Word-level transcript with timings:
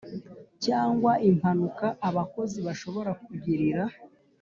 cyangwa 0.65 1.11
impanuka 1.29 1.85
abakozi 2.07 2.57
bashobora 2.67 3.11
kugirira 3.23 3.83